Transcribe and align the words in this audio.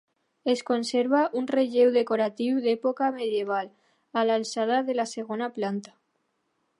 Es 0.51 0.61
conserva 0.67 1.19
un 1.41 1.49
relleu 1.51 1.91
decoratiu 1.97 2.63
d'època 2.63 3.11
medieval 3.19 3.69
a 4.23 4.27
l'alçada 4.31 4.83
de 4.89 4.97
la 5.01 5.09
segona 5.15 5.55
planta. 5.59 5.97